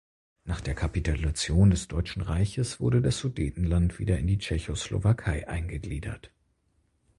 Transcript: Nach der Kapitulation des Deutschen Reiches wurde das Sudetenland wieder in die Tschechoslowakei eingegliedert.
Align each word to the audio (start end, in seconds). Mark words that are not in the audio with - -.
Nach 0.45 0.61
der 0.61 0.73
Kapitulation 0.73 1.69
des 1.69 1.87
Deutschen 1.87 2.23
Reiches 2.23 2.79
wurde 2.79 3.03
das 3.03 3.19
Sudetenland 3.19 3.99
wieder 3.99 4.17
in 4.17 4.25
die 4.25 4.39
Tschechoslowakei 4.39 5.47
eingegliedert. 5.47 6.31